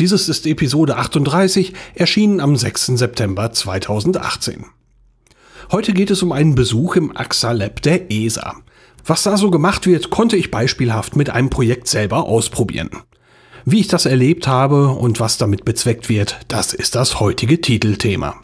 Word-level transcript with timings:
Dieses 0.00 0.30
ist 0.30 0.46
Episode 0.46 0.96
38, 0.96 1.74
erschienen 1.94 2.40
am 2.40 2.56
6. 2.56 2.86
September 2.86 3.52
2018. 3.52 4.64
Heute 5.72 5.92
geht 5.92 6.10
es 6.10 6.22
um 6.22 6.32
einen 6.32 6.54
Besuch 6.54 6.96
im 6.96 7.14
AXA 7.14 7.52
Lab 7.52 7.82
der 7.82 8.10
ESA. 8.10 8.56
Was 9.04 9.24
da 9.24 9.36
so 9.36 9.50
gemacht 9.50 9.86
wird, 9.86 10.08
konnte 10.08 10.38
ich 10.38 10.50
beispielhaft 10.50 11.16
mit 11.16 11.28
einem 11.28 11.50
Projekt 11.50 11.86
selber 11.86 12.24
ausprobieren. 12.24 12.88
Wie 13.66 13.80
ich 13.80 13.88
das 13.88 14.06
erlebt 14.06 14.46
habe 14.46 14.88
und 14.88 15.20
was 15.20 15.36
damit 15.36 15.66
bezweckt 15.66 16.08
wird, 16.08 16.40
das 16.48 16.72
ist 16.72 16.94
das 16.94 17.20
heutige 17.20 17.60
Titelthema. 17.60 18.36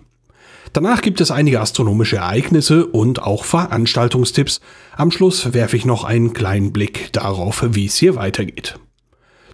Danach 0.74 1.00
gibt 1.00 1.22
es 1.22 1.30
einige 1.30 1.62
astronomische 1.62 2.16
Ereignisse 2.16 2.84
und 2.84 3.22
auch 3.22 3.44
Veranstaltungstipps. 3.44 4.60
Am 4.94 5.10
Schluss 5.10 5.54
werfe 5.54 5.78
ich 5.78 5.86
noch 5.86 6.04
einen 6.04 6.34
kleinen 6.34 6.74
Blick 6.74 7.14
darauf, 7.14 7.64
wie 7.70 7.86
es 7.86 7.96
hier 7.96 8.14
weitergeht. 8.14 8.78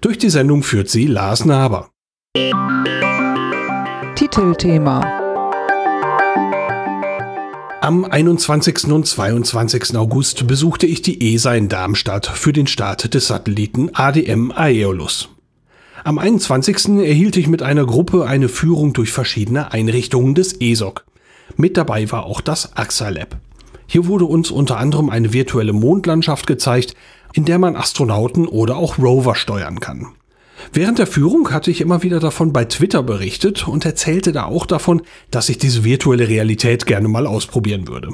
Durch 0.00 0.18
die 0.18 0.30
Sendung 0.30 0.64
führt 0.64 0.90
sie 0.90 1.06
Lars 1.06 1.44
Naber. 1.44 1.91
Titelthema 4.14 5.00
am 7.82 8.06
21. 8.06 8.84
und 8.84 9.06
22. 9.06 9.94
August 9.96 10.46
besuchte 10.46 10.86
ich 10.86 11.02
die 11.02 11.34
ESA 11.34 11.54
in 11.54 11.68
Darmstadt 11.68 12.26
für 12.26 12.54
den 12.54 12.66
Start 12.66 13.12
des 13.12 13.26
Satelliten 13.26 13.90
ADM 13.92 14.50
Aeolus. 14.50 15.28
Am 16.04 16.18
21. 16.18 17.00
erhielt 17.00 17.36
ich 17.36 17.48
mit 17.48 17.60
einer 17.62 17.84
Gruppe 17.84 18.24
eine 18.24 18.48
Führung 18.48 18.94
durch 18.94 19.12
verschiedene 19.12 19.72
Einrichtungen 19.72 20.34
des 20.34 20.58
ESOC. 20.58 21.04
Mit 21.56 21.76
dabei 21.76 22.10
war 22.12 22.24
auch 22.24 22.40
das 22.40 22.74
AXA 22.76 23.10
Lab. 23.10 23.36
Hier 23.86 24.06
wurde 24.06 24.24
uns 24.24 24.50
unter 24.50 24.78
anderem 24.78 25.10
eine 25.10 25.34
virtuelle 25.34 25.74
Mondlandschaft 25.74 26.46
gezeigt, 26.46 26.94
in 27.34 27.44
der 27.44 27.58
man 27.58 27.76
Astronauten 27.76 28.48
oder 28.48 28.76
auch 28.76 28.96
Rover 28.96 29.34
steuern 29.34 29.80
kann. 29.80 30.14
Während 30.72 30.98
der 30.98 31.06
Führung 31.06 31.50
hatte 31.50 31.70
ich 31.70 31.80
immer 31.80 32.02
wieder 32.02 32.20
davon 32.20 32.52
bei 32.52 32.64
Twitter 32.64 33.02
berichtet 33.02 33.66
und 33.66 33.84
erzählte 33.84 34.32
da 34.32 34.44
auch 34.44 34.66
davon, 34.66 35.02
dass 35.30 35.48
ich 35.48 35.58
diese 35.58 35.84
virtuelle 35.84 36.28
Realität 36.28 36.86
gerne 36.86 37.08
mal 37.08 37.26
ausprobieren 37.26 37.88
würde. 37.88 38.10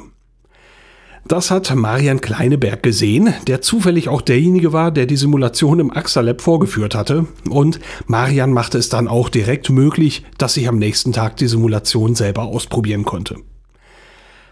Das 1.27 1.51
hat 1.51 1.75
Marian 1.75 2.21
Kleineberg 2.21 2.81
gesehen, 2.81 3.33
der 3.45 3.61
zufällig 3.61 4.09
auch 4.09 4.21
derjenige 4.21 4.73
war, 4.73 4.89
der 4.89 5.05
die 5.05 5.17
Simulation 5.17 5.79
im 5.79 5.91
AXA 5.91 6.21
Lab 6.21 6.41
vorgeführt 6.41 6.95
hatte. 6.95 7.27
Und 7.49 7.79
Marian 8.07 8.51
machte 8.51 8.77
es 8.77 8.89
dann 8.89 9.07
auch 9.07 9.29
direkt 9.29 9.69
möglich, 9.69 10.23
dass 10.37 10.57
ich 10.57 10.67
am 10.67 10.79
nächsten 10.79 11.13
Tag 11.13 11.37
die 11.37 11.47
Simulation 11.47 12.15
selber 12.15 12.43
ausprobieren 12.43 13.03
konnte. 13.03 13.35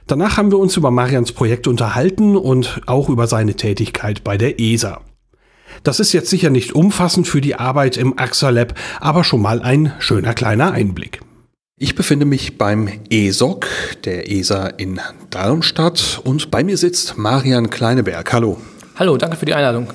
Danach 0.05 0.37
haben 0.37 0.51
wir 0.51 0.59
uns 0.59 0.77
über 0.77 0.91
Marians 0.91 1.31
Projekt 1.31 1.67
unterhalten 1.67 2.35
und 2.35 2.81
auch 2.85 3.09
über 3.09 3.27
seine 3.27 3.55
Tätigkeit 3.55 4.23
bei 4.23 4.37
der 4.37 4.59
ESA. 4.59 5.01
Das 5.87 6.01
ist 6.01 6.11
jetzt 6.11 6.29
sicher 6.29 6.49
nicht 6.49 6.75
umfassend 6.75 7.29
für 7.29 7.39
die 7.39 7.55
Arbeit 7.55 7.95
im 7.95 8.19
AXA 8.19 8.49
Lab, 8.49 8.73
aber 8.99 9.23
schon 9.23 9.41
mal 9.41 9.61
ein 9.61 9.93
schöner 9.99 10.33
kleiner 10.33 10.73
Einblick. 10.73 11.21
Ich 11.79 11.95
befinde 11.95 12.25
mich 12.25 12.57
beim 12.57 12.89
ESOC 13.09 13.65
der 14.03 14.29
ESA 14.29 14.67
in 14.67 14.99
Darmstadt 15.29 16.19
und 16.25 16.51
bei 16.51 16.65
mir 16.65 16.75
sitzt 16.75 17.17
Marian 17.17 17.69
Kleineberg. 17.69 18.33
Hallo. 18.33 18.57
Hallo, 18.97 19.15
danke 19.15 19.37
für 19.37 19.45
die 19.45 19.53
Einladung. 19.53 19.87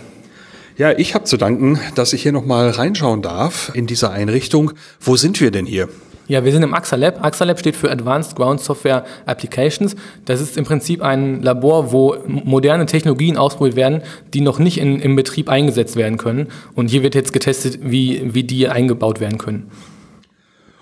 Ja, 0.78 0.92
ich 0.92 1.14
habe 1.14 1.24
zu 1.24 1.36
danken, 1.36 1.78
dass 1.94 2.14
ich 2.14 2.22
hier 2.22 2.32
nochmal 2.32 2.70
reinschauen 2.70 3.20
darf 3.20 3.70
in 3.74 3.86
diese 3.86 4.08
Einrichtung. 4.08 4.72
Wo 4.98 5.16
sind 5.16 5.42
wir 5.42 5.50
denn 5.50 5.66
hier? 5.66 5.90
Ja, 6.28 6.44
wir 6.44 6.52
sind 6.52 6.62
im 6.62 6.72
AXA 6.72 6.96
Lab. 6.96 7.24
AXA 7.24 7.44
Lab 7.44 7.58
steht 7.58 7.76
für 7.76 7.90
Advanced 7.90 8.36
Ground 8.36 8.60
Software 8.60 9.04
Applications. 9.26 9.96
Das 10.24 10.40
ist 10.40 10.56
im 10.56 10.64
Prinzip 10.64 11.02
ein 11.02 11.42
Labor, 11.42 11.92
wo 11.92 12.16
moderne 12.26 12.86
Technologien 12.86 13.36
ausprobiert 13.36 13.76
werden, 13.76 14.02
die 14.32 14.40
noch 14.40 14.58
nicht 14.58 14.78
in, 14.78 15.00
im 15.00 15.16
Betrieb 15.16 15.48
eingesetzt 15.48 15.96
werden 15.96 16.18
können. 16.18 16.48
Und 16.74 16.88
hier 16.88 17.02
wird 17.02 17.14
jetzt 17.14 17.32
getestet, 17.32 17.80
wie, 17.82 18.34
wie 18.34 18.44
die 18.44 18.68
eingebaut 18.68 19.20
werden 19.20 19.38
können. 19.38 19.70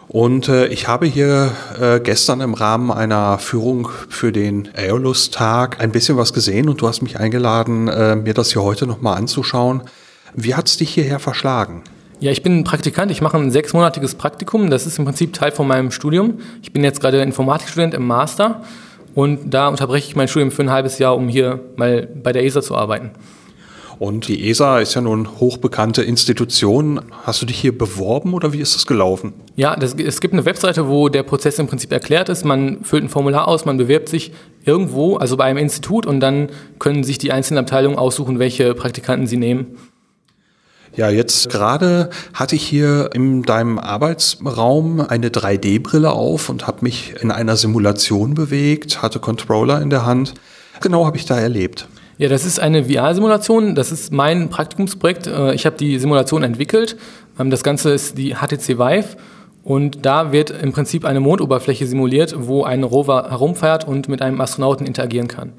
Und 0.08 0.48
äh, 0.48 0.66
ich 0.66 0.88
habe 0.88 1.06
hier 1.06 1.52
äh, 1.80 2.00
gestern 2.00 2.40
im 2.40 2.54
Rahmen 2.54 2.90
einer 2.90 3.38
Führung 3.38 3.88
für 4.08 4.32
den 4.32 4.68
Aeolus-Tag 4.74 5.80
ein 5.80 5.92
bisschen 5.92 6.16
was 6.16 6.32
gesehen 6.32 6.68
und 6.68 6.80
du 6.80 6.88
hast 6.88 7.00
mich 7.00 7.20
eingeladen, 7.20 7.86
äh, 7.86 8.16
mir 8.16 8.34
das 8.34 8.52
hier 8.52 8.62
heute 8.62 8.88
nochmal 8.88 9.16
anzuschauen. 9.16 9.82
Wie 10.34 10.56
hat 10.56 10.66
es 10.66 10.76
dich 10.76 10.90
hierher 10.90 11.20
verschlagen? 11.20 11.84
Ja, 12.20 12.30
ich 12.30 12.42
bin 12.42 12.64
Praktikant. 12.64 13.10
Ich 13.10 13.22
mache 13.22 13.38
ein 13.38 13.50
sechsmonatiges 13.50 14.14
Praktikum. 14.14 14.68
Das 14.68 14.86
ist 14.86 14.98
im 14.98 15.06
Prinzip 15.06 15.32
Teil 15.32 15.52
von 15.52 15.66
meinem 15.66 15.90
Studium. 15.90 16.34
Ich 16.60 16.70
bin 16.70 16.84
jetzt 16.84 17.00
gerade 17.00 17.22
Informatikstudent 17.22 17.94
im 17.94 18.06
Master 18.06 18.60
und 19.14 19.54
da 19.54 19.68
unterbreche 19.68 20.06
ich 20.06 20.16
mein 20.16 20.28
Studium 20.28 20.50
für 20.50 20.60
ein 20.60 20.70
halbes 20.70 20.98
Jahr, 20.98 21.16
um 21.16 21.28
hier 21.28 21.60
mal 21.76 22.06
bei 22.22 22.32
der 22.32 22.44
ESA 22.44 22.60
zu 22.60 22.76
arbeiten. 22.76 23.12
Und 23.98 24.28
die 24.28 24.50
ESA 24.50 24.80
ist 24.80 24.94
ja 24.94 25.00
nun 25.00 25.40
hochbekannte 25.40 26.02
Institution. 26.02 27.00
Hast 27.22 27.40
du 27.40 27.46
dich 27.46 27.58
hier 27.58 27.76
beworben 27.76 28.34
oder 28.34 28.52
wie 28.52 28.60
ist 28.60 28.74
das 28.74 28.86
gelaufen? 28.86 29.32
Ja, 29.56 29.74
das, 29.76 29.94
es 29.94 30.20
gibt 30.20 30.34
eine 30.34 30.44
Webseite, 30.44 30.88
wo 30.88 31.08
der 31.08 31.22
Prozess 31.22 31.58
im 31.58 31.68
Prinzip 31.68 31.90
erklärt 31.90 32.28
ist. 32.28 32.44
Man 32.44 32.84
füllt 32.84 33.04
ein 33.04 33.08
Formular 33.08 33.48
aus, 33.48 33.64
man 33.64 33.78
bewirbt 33.78 34.10
sich 34.10 34.32
irgendwo, 34.64 35.16
also 35.16 35.38
bei 35.38 35.44
einem 35.44 35.58
Institut, 35.58 36.04
und 36.04 36.20
dann 36.20 36.50
können 36.78 37.02
sich 37.02 37.16
die 37.16 37.32
einzelnen 37.32 37.64
Abteilungen 37.64 37.98
aussuchen, 37.98 38.38
welche 38.38 38.74
Praktikanten 38.74 39.26
sie 39.26 39.38
nehmen. 39.38 39.76
Ja, 40.96 41.08
jetzt 41.08 41.50
gerade 41.50 42.10
hatte 42.34 42.56
ich 42.56 42.62
hier 42.62 43.10
in 43.14 43.42
deinem 43.42 43.78
Arbeitsraum 43.78 45.00
eine 45.00 45.28
3D-Brille 45.28 46.10
auf 46.10 46.48
und 46.48 46.66
habe 46.66 46.78
mich 46.82 47.14
in 47.20 47.30
einer 47.30 47.56
Simulation 47.56 48.34
bewegt, 48.34 49.00
hatte 49.00 49.20
Controller 49.20 49.80
in 49.80 49.90
der 49.90 50.04
Hand. 50.04 50.34
Genau 50.80 51.06
habe 51.06 51.16
ich 51.16 51.26
da 51.26 51.38
erlebt. 51.38 51.86
Ja, 52.18 52.28
das 52.28 52.44
ist 52.44 52.60
eine 52.60 52.84
VR-Simulation. 52.84 53.74
Das 53.74 53.92
ist 53.92 54.12
mein 54.12 54.50
Praktikumsprojekt. 54.50 55.26
Äh, 55.26 55.54
ich 55.54 55.64
habe 55.64 55.76
die 55.76 55.98
Simulation 55.98 56.42
entwickelt. 56.42 56.96
Ähm, 57.38 57.48
das 57.48 57.62
Ganze 57.62 57.92
ist 57.92 58.18
die 58.18 58.34
HTC 58.34 58.78
Vive. 58.78 59.16
Und 59.62 60.04
da 60.04 60.32
wird 60.32 60.50
im 60.50 60.72
Prinzip 60.72 61.04
eine 61.04 61.20
Mondoberfläche 61.20 61.86
simuliert, 61.86 62.34
wo 62.36 62.64
ein 62.64 62.82
Rover 62.82 63.28
herumfährt 63.30 63.86
und 63.86 64.08
mit 64.08 64.20
einem 64.20 64.40
Astronauten 64.40 64.86
interagieren 64.86 65.28
kann. 65.28 65.52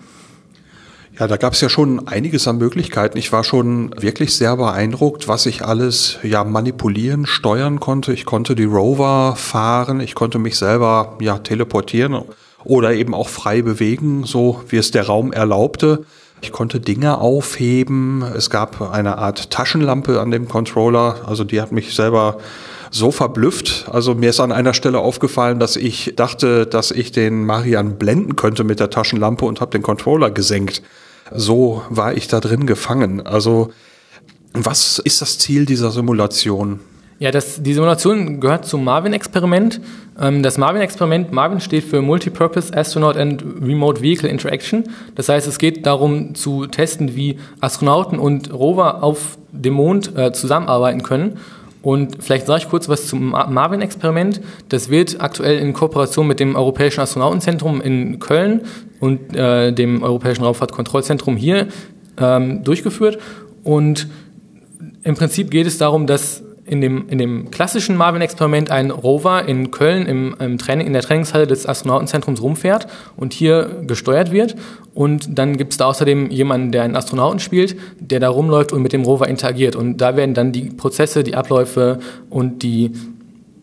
Ja, 1.22 1.28
da 1.28 1.38
gab 1.38 1.54
es 1.54 1.62
ja 1.62 1.70
schon 1.70 2.08
einiges 2.08 2.48
an 2.48 2.58
Möglichkeiten. 2.58 3.16
Ich 3.16 3.32
war 3.32 3.44
schon 3.44 3.94
wirklich 3.96 4.36
sehr 4.36 4.58
beeindruckt, 4.58 5.28
was 5.28 5.46
ich 5.46 5.64
alles 5.64 6.18
ja 6.24 6.44
manipulieren, 6.44 7.28
steuern 7.28 7.80
konnte. 7.80 8.12
Ich 8.12 8.26
konnte 8.26 8.56
die 8.56 8.64
Rover 8.64 9.36
fahren, 9.38 10.00
ich 10.00 10.16
konnte 10.16 10.40
mich 10.40 10.58
selber 10.58 11.18
ja 11.22 11.38
teleportieren 11.38 12.24
oder 12.64 12.94
eben 12.94 13.14
auch 13.14 13.30
frei 13.30 13.62
bewegen, 13.62 14.24
so 14.24 14.64
wie 14.70 14.78
es 14.78 14.90
der 14.90 15.06
Raum 15.06 15.32
erlaubte. 15.32 16.06
Ich 16.42 16.52
konnte 16.52 16.80
Dinge 16.80 17.20
aufheben. 17.20 18.24
Es 18.36 18.50
gab 18.50 18.82
eine 18.82 19.20
Art 19.20 19.52
Taschenlampe 19.52 20.20
an 20.20 20.32
dem 20.32 20.48
Controller, 20.48 21.18
also 21.28 21.44
die 21.44 21.62
hat 21.62 21.72
mich 21.72 21.94
selber 21.94 22.40
so 22.90 23.12
verblüfft. 23.12 23.86
Also 23.92 24.16
mir 24.16 24.32
ist 24.32 24.40
an 24.40 24.52
einer 24.52 24.74
Stelle 24.74 24.98
aufgefallen, 24.98 25.60
dass 25.60 25.76
ich 25.76 26.14
dachte, 26.16 26.66
dass 26.66 26.90
ich 26.90 27.12
den 27.12 27.46
Marian 27.46 28.00
blenden 28.00 28.36
könnte 28.36 28.64
mit 28.64 28.80
der 28.80 28.90
Taschenlampe 28.90 29.46
und 29.46 29.62
habe 29.62 29.70
den 29.70 29.84
Controller 29.84 30.32
gesenkt. 30.32 30.82
So 31.34 31.84
war 31.90 32.14
ich 32.14 32.28
da 32.28 32.40
drin 32.40 32.66
gefangen. 32.66 33.26
Also 33.26 33.72
was 34.54 35.00
ist 35.00 35.22
das 35.22 35.40
Ziel 35.40 35.66
dieser 35.66 35.92
Simulation? 35.92 36.80
Ja, 37.20 37.30
das, 37.30 37.62
die 37.62 37.76
Simulation 37.76 38.40
gehört 38.40 38.66
zum 38.66 38.84
Marvin-Experiment. 38.84 39.80
Ähm, 40.20 40.42
das 40.42 40.58
Marvin-Experiment, 40.58 41.32
Marvin 41.32 41.60
steht 41.60 41.84
für 41.84 42.02
Multipurpose 42.02 42.76
Astronaut 42.76 43.16
and 43.16 43.44
Remote 43.62 44.02
Vehicle 44.02 44.28
Interaction. 44.28 44.86
Das 45.14 45.30
heißt, 45.30 45.48
es 45.48 45.60
geht 45.60 45.86
darum 45.86 46.34
zu 46.34 46.66
testen, 46.66 47.16
wie 47.16 47.38
Astronauten 47.60 48.18
und 48.18 48.52
Rover 48.52 49.04
auf 49.04 49.38
dem 49.52 49.76
Mond 49.76 50.18
äh, 50.18 50.34
zusammenarbeiten 50.34 51.04
können. 51.04 51.38
Und 51.82 52.24
vielleicht 52.24 52.46
sage 52.46 52.64
ich 52.64 52.70
kurz 52.70 52.90
was 52.90 53.08
zum 53.08 53.30
Marvin-Experiment. 53.30 54.42
Das 54.70 54.90
wird 54.90 55.20
aktuell 55.20 55.58
in 55.58 55.74
Kooperation 55.74 56.28
mit 56.28 56.40
dem 56.40 56.56
Europäischen 56.56 57.02
Astronautenzentrum 57.02 57.82
in 57.82 58.20
Köln 58.20 58.62
und 59.00 59.36
äh, 59.36 59.72
dem 59.74 60.04
Europäischen 60.04 60.44
Raumfahrtkontrollzentrum 60.44 61.38
hier 61.38 61.68
ähm, 62.18 62.64
durchgeführt. 62.64 63.18
Und 63.64 64.08
im 65.04 65.16
Prinzip 65.16 65.50
geht 65.50 65.66
es 65.66 65.80
darum, 65.80 66.06
dass 66.06 66.44
in 66.72 66.80
dem, 66.80 67.10
in 67.10 67.18
dem 67.18 67.52
klassischen 67.52 67.98
Marvin-Experiment 67.98 68.72
ein 68.72 68.92
Rover 68.92 69.46
in 69.46 69.72
Köln 69.72 70.06
im, 70.06 70.38
im, 70.40 70.58
Training, 70.58 70.88
in 70.88 70.94
der 70.94 71.02
Trainingshalle 71.02 71.46
des 71.46 71.68
Astronautenzentrums 71.68 72.42
rumfährt 72.42 72.88
und 73.18 73.34
hier 73.34 73.82
gesteuert 73.86 74.32
wird. 74.32 74.56
Und 74.94 75.38
dann 75.38 75.58
gibt 75.58 75.74
es 75.74 75.78
da 75.78 75.88
außerdem 75.88 76.30
jemanden, 76.32 76.72
der 76.72 76.84
einen 76.84 76.96
Astronauten 76.96 77.42
spielt, 77.42 77.76
der 78.00 78.22
da 78.22 78.30
rumläuft 78.30 78.72
und 78.72 78.82
mit 78.82 78.94
dem 78.94 79.04
Rover 79.04 79.28
interagiert. 79.28 79.76
Und 79.76 79.98
da 79.98 80.16
werden 80.16 80.34
dann 80.34 80.54
die 80.54 80.70
Prozesse, 80.70 81.24
die 81.24 81.36
Abläufe 81.36 82.00
und 82.30 82.64
die 82.64 82.94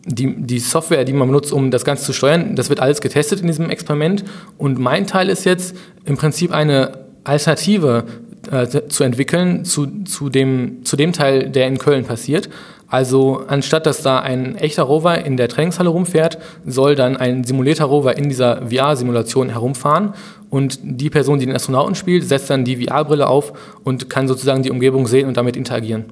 die, 0.05 0.35
die 0.37 0.59
Software, 0.59 1.03
die 1.03 1.13
man 1.13 1.27
benutzt, 1.27 1.51
um 1.51 1.71
das 1.71 1.85
Ganze 1.85 2.05
zu 2.05 2.13
steuern, 2.13 2.55
das 2.55 2.69
wird 2.69 2.79
alles 2.79 3.01
getestet 3.01 3.41
in 3.41 3.47
diesem 3.47 3.69
Experiment. 3.69 4.23
Und 4.57 4.79
mein 4.79 5.05
Teil 5.05 5.29
ist 5.29 5.45
jetzt 5.45 5.75
im 6.05 6.15
Prinzip 6.15 6.51
eine 6.51 7.05
Alternative 7.25 8.05
äh, 8.49 8.87
zu 8.87 9.03
entwickeln 9.03 9.65
zu, 9.65 10.03
zu, 10.05 10.29
dem, 10.29 10.83
zu 10.83 10.95
dem 10.95 11.13
Teil, 11.13 11.49
der 11.49 11.67
in 11.67 11.77
Köln 11.77 12.05
passiert. 12.05 12.49
Also 12.89 13.43
anstatt 13.47 13.85
dass 13.85 14.01
da 14.01 14.19
ein 14.19 14.55
echter 14.55 14.83
Rover 14.83 15.23
in 15.23 15.37
der 15.37 15.47
Trainingshalle 15.47 15.89
rumfährt, 15.89 16.39
soll 16.65 16.95
dann 16.95 17.17
ein 17.17 17.43
simulierter 17.43 17.85
Rover 17.85 18.17
in 18.17 18.29
dieser 18.29 18.67
VR-Simulation 18.67 19.49
herumfahren 19.49 20.13
und 20.49 20.79
die 20.81 21.11
Person, 21.11 21.39
die 21.39 21.45
den 21.45 21.55
Astronauten 21.55 21.95
spielt, 21.95 22.27
setzt 22.27 22.49
dann 22.49 22.65
die 22.65 22.85
VR-Brille 22.85 23.27
auf 23.27 23.53
und 23.83 24.09
kann 24.09 24.27
sozusagen 24.27 24.63
die 24.63 24.71
Umgebung 24.71 25.05
sehen 25.05 25.27
und 25.27 25.37
damit 25.37 25.55
interagieren. 25.55 26.05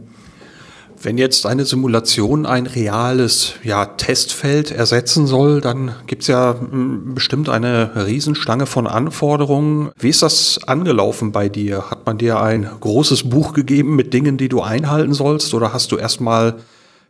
Wenn 1.00 1.18
jetzt 1.18 1.46
eine 1.46 1.64
Simulation 1.66 2.46
ein 2.46 2.66
reales 2.66 3.54
ja, 3.64 3.86
Testfeld 3.86 4.72
ersetzen 4.72 5.28
soll, 5.28 5.62
dann 5.62 5.94
gibt's 6.08 6.28
ja 6.28 6.56
hm, 6.60 7.14
bestimmt 7.14 7.50
eine 7.50 8.08
Riesenstange 8.08 8.66
von 8.66 8.88
Anforderungen. 8.88 9.92
Wie 9.98 10.10
ist 10.10 10.24
das 10.24 10.60
angelaufen 10.66 11.32
bei 11.32 11.50
dir? 11.50 11.92
Hat 11.92 12.06
man 12.06 12.18
dir 12.18 12.42
ein 12.42 12.68
großes 12.80 13.30
Buch 13.30 13.54
gegeben 13.54 13.96
mit 13.96 14.14
Dingen, 14.14 14.38
die 14.38 14.50
du 14.50 14.62
einhalten 14.62 15.14
sollst? 15.14 15.54
Oder 15.54 15.72
hast 15.72 15.92
du 15.92 15.98
erstmal 15.98 16.56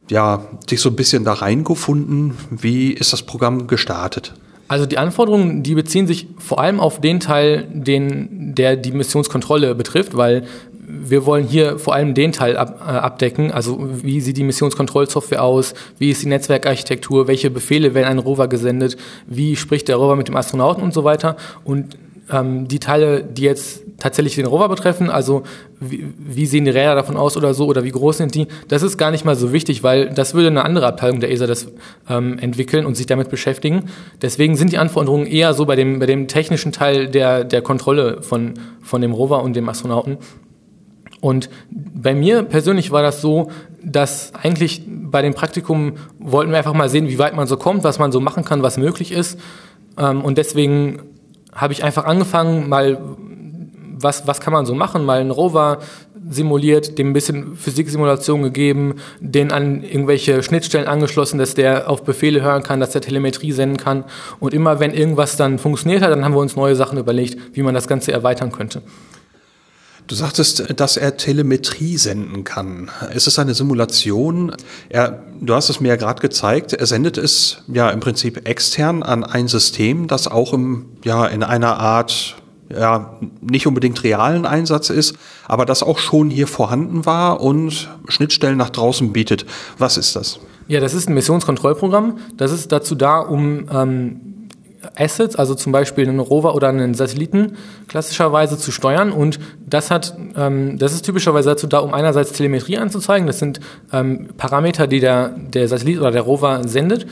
ja, 0.10 0.45
dich 0.69 0.81
so 0.81 0.89
ein 0.89 0.95
bisschen 0.95 1.24
da 1.24 1.34
reingefunden? 1.34 2.34
Wie 2.50 2.92
ist 2.92 3.13
das 3.13 3.24
Programm 3.24 3.68
gestartet? 3.68 4.34
Also 4.68 4.86
die 4.86 4.98
Anforderungen, 4.98 5.63
die 5.63 5.75
beziehen 5.75 6.07
sich 6.07 6.28
vor 6.38 6.60
allem 6.60 6.81
auf 6.81 7.00
den 7.00 7.22
Teil, 7.22 7.68
den, 7.72 8.54
der 8.54 8.75
die 8.75 8.92
Missionskontrolle 8.92 9.75
betrifft, 9.75 10.18
weil 10.18 10.45
wir 10.89 11.25
wollen 11.25 11.45
hier 11.45 11.80
vor 11.80 11.94
allem 11.94 12.13
den 12.13 12.31
Teil 12.31 12.56
ab, 12.56 12.80
äh, 12.80 12.84
abdecken, 12.84 13.51
also 13.51 13.78
wie 14.01 14.22
sieht 14.22 14.38
die 14.38 14.44
Missionskontrollsoftware 14.44 15.44
aus, 15.44 15.74
wie 16.00 16.12
ist 16.12 16.24
die 16.24 16.30
Netzwerkarchitektur, 16.30 17.28
welche 17.28 17.51
Befehle 17.51 17.94
werden 17.94 18.07
an 18.07 18.19
Rover 18.19 18.48
gesendet, 18.48 18.95
wie 19.28 19.57
spricht 19.57 19.89
der 19.89 19.98
Rover 19.98 20.16
mit 20.16 20.30
dem 20.30 20.38
Astronauten 20.38 20.81
und 20.81 20.94
so 20.94 21.04
weiter. 21.04 21.36
Und 21.66 21.98
ähm, 22.31 22.69
die 22.69 22.80
Teile, 22.80 23.22
die 23.22 23.42
jetzt 23.42 23.84
tatsächlich 24.00 24.36
den 24.36 24.45
Rover 24.45 24.69
betreffen, 24.69 25.10
also 25.10 25.44
wie, 25.80 26.06
wie 26.18 26.45
sehen 26.45 26.63
die 26.63 26.72
Räder 26.72 26.95
davon 26.95 27.18
aus 27.18 27.36
oder 27.36 27.54
so 27.54 27.66
oder 27.66 27.84
wie 27.84 27.92
groß 27.92 28.18
sind 28.18 28.36
die, 28.36 28.48
das 28.69 28.81
ist 28.81 28.98
gar 28.98 29.12
nicht 29.12 29.25
mal 29.25 29.36
so 29.36 29.51
wichtig, 29.51 29.84
weil 29.84 30.10
das 30.10 30.34
würde 30.34 30.48
eine 30.48 30.63
andere 30.63 30.88
Abteilung 30.88 31.19
der 31.19 31.31
ESA 31.31 31.48
das 31.48 31.68
ähm, 32.10 32.39
entwickeln 32.39 32.86
und 32.86 32.95
sich 32.95 33.07
damit 33.07 33.30
beschäftigen. 33.30 33.89
Deswegen 34.22 34.56
sind 34.56 34.72
die 34.72 34.78
Anforderungen 34.78 35.25
eher 35.25 35.54
so 35.54 35.66
bei 35.66 35.75
dem, 35.75 36.00
bei 36.00 36.06
dem 36.06 36.30
technischen 36.30 36.72
Teil 36.72 37.07
der, 37.07 37.44
der 37.44 37.62
Kontrolle 37.62 38.22
von, 38.22 38.54
von 38.81 39.01
dem 39.01 39.12
Rover 39.12 39.44
und 39.44 39.56
dem 39.56 39.68
Astronauten. 39.68 40.18
Und 41.19 41.49
bei 41.71 42.13
mir 42.13 42.43
persönlich 42.43 42.91
war 42.91 43.01
das 43.01 43.21
so, 43.21 43.49
dass 43.83 44.33
eigentlich 44.35 44.83
bei 44.87 45.21
dem 45.21 45.33
Praktikum 45.33 45.93
wollten 46.19 46.51
wir 46.51 46.57
einfach 46.57 46.73
mal 46.73 46.89
sehen, 46.89 47.07
wie 47.07 47.19
weit 47.19 47.35
man 47.35 47.47
so 47.47 47.57
kommt, 47.57 47.83
was 47.83 47.99
man 47.99 48.11
so 48.11 48.19
machen 48.19 48.43
kann, 48.43 48.61
was 48.61 48.77
möglich 48.77 49.11
ist. 49.11 49.39
Ähm, 49.97 50.23
und 50.23 50.37
deswegen 50.37 51.01
habe 51.53 51.73
ich 51.73 51.83
einfach 51.83 52.05
angefangen, 52.05 52.69
mal 52.69 52.99
was, 53.99 54.27
was 54.27 54.39
kann 54.39 54.53
man 54.53 54.65
so 54.65 54.75
machen, 54.75 55.05
mal 55.05 55.19
einen 55.19 55.31
Rover 55.31 55.79
simuliert, 56.29 56.97
dem 56.97 57.09
ein 57.09 57.13
bisschen 57.13 57.55
Physiksimulation 57.55 58.43
gegeben, 58.43 58.95
den 59.19 59.51
an 59.51 59.81
irgendwelche 59.81 60.43
Schnittstellen 60.43 60.87
angeschlossen, 60.87 61.39
dass 61.39 61.53
der 61.53 61.89
auf 61.89 62.03
Befehle 62.03 62.41
hören 62.41 62.63
kann, 62.63 62.79
dass 62.79 62.91
der 62.91 63.01
Telemetrie 63.01 63.53
senden 63.53 63.77
kann. 63.77 64.03
Und 64.39 64.53
immer 64.53 64.79
wenn 64.79 64.93
irgendwas 64.93 65.37
dann 65.37 65.57
funktioniert 65.57 66.01
hat, 66.01 66.11
dann 66.11 66.25
haben 66.25 66.33
wir 66.33 66.39
uns 66.39 66.55
neue 66.55 66.75
Sachen 66.75 66.97
überlegt, 66.97 67.55
wie 67.55 67.63
man 67.63 67.73
das 67.73 67.87
Ganze 67.87 68.11
erweitern 68.11 68.51
könnte. 68.51 68.81
Du 70.07 70.15
sagtest, 70.15 70.80
dass 70.80 70.95
er 70.95 71.18
Telemetrie 71.18 71.98
senden 71.98 72.45
kann. 72.45 72.89
Ist 73.13 73.27
es 73.27 73.39
eine 73.39 73.54
Simulation? 73.54 74.54
Er, 74.88 75.24
du 75.42 75.54
hast 75.54 75.69
es 75.69 75.81
mir 75.81 75.89
ja 75.89 75.95
gerade 75.98 76.21
gezeigt. 76.21 76.71
Er 76.71 76.86
sendet 76.86 77.18
es 77.18 77.57
ja 77.68 77.89
im 77.89 78.00
Prinzip 78.00 78.48
extern 78.48 79.04
an 79.04 79.25
ein 79.25 79.50
System, 79.50 80.07
das 80.07 80.27
auch 80.27 80.54
im, 80.54 80.86
ja, 81.04 81.25
in 81.25 81.44
einer 81.44 81.77
Art 81.77 82.38
ja, 82.69 83.18
nicht 83.42 83.68
unbedingt 83.68 84.01
realen 84.04 84.45
Einsatz 84.45 84.89
ist, 84.89 85.15
aber 85.45 85.65
das 85.65 85.83
auch 85.83 86.00
schon 86.00 86.30
hier 86.30 86.48
vorhanden 86.48 87.06
war 87.06 87.42
und 87.42 87.89
Schnittstellen 88.07 88.57
nach 88.57 88.69
draußen 88.69 89.12
bietet. 89.12 89.45
Was 89.77 89.98
ist 89.98 90.15
das? 90.15 90.39
Ja, 90.69 90.80
das 90.80 90.94
ist 90.94 91.07
ein 91.10 91.13
Missionskontrollprogramm. 91.13 92.18
Das 92.36 92.51
ist 92.51 92.71
dazu 92.71 92.95
da, 92.95 93.19
um 93.19 93.69
ähm, 93.71 94.26
Assets, 94.95 95.36
also 95.36 95.56
zum 95.56 95.72
Beispiel 95.72 96.07
einen 96.07 96.19
Rover 96.19 96.56
oder 96.56 96.69
einen 96.69 96.94
Satelliten 96.94 97.57
klassischerweise 97.88 98.57
zu 98.57 98.72
steuern. 98.72 99.12
Und 99.12 99.39
das 99.66 99.92
hat, 99.92 100.16
ähm, 100.36 100.78
das 100.78 100.94
ist 100.94 101.04
typischerweise 101.04 101.50
dazu 101.50 101.68
da, 101.68 101.80
um 101.80 101.94
einerseits 101.94 102.31
Telemetrie 102.31 102.78
anzuzeigen. 102.78 103.28
Das 103.28 103.39
sind 103.39 103.60
ähm, 103.92 104.30
Parameter, 104.38 104.88
die 104.88 105.00
der, 105.00 105.30
der 105.30 105.68
Satellit 105.68 106.00
oder 106.00 106.12
der 106.12 106.22
Rover 106.22 106.68
sendet. 106.68 107.07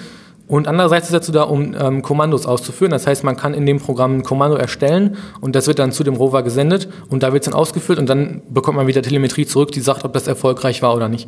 Und 0.48 0.68
andererseits 0.68 1.08
ist 1.08 1.14
dazu 1.14 1.32
da, 1.32 1.44
um 1.44 1.74
ähm, 1.74 2.02
Kommandos 2.04 2.46
auszuführen. 2.46 2.92
Das 2.92 3.08
heißt, 3.08 3.24
man 3.24 3.36
kann 3.36 3.54
in 3.54 3.66
dem 3.66 3.80
Programm 3.80 4.18
ein 4.18 4.24
Kommando 4.24 4.56
erstellen 4.56 5.18
und 5.42 5.56
das 5.56 5.66
wird 5.66 5.80
dann 5.80 5.92
zu 5.92 6.04
dem 6.04 6.16
Rover 6.16 6.44
gesendet 6.44 6.88
und 7.10 7.24
da 7.24 7.34
wird 7.34 7.44
es 7.44 7.50
dann 7.50 7.60
ausgeführt 7.60 7.98
und 7.98 8.08
dann 8.08 8.44
bekommt 8.50 8.78
man 8.78 8.86
wieder 8.86 9.02
Telemetrie 9.02 9.48
zurück, 9.48 9.72
die 9.72 9.80
sagt, 9.80 10.06
ob 10.06 10.14
das 10.14 10.28
erfolgreich 10.28 10.84
war 10.84 10.96
oder 10.96 11.10
nicht. 11.10 11.28